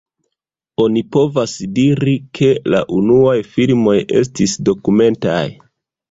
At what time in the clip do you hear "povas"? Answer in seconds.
1.15-1.51